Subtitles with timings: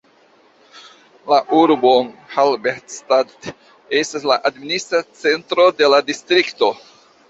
[1.31, 1.91] La urbo
[2.33, 3.53] Halberstadt
[4.03, 6.77] estas la administra centro de la distrikto.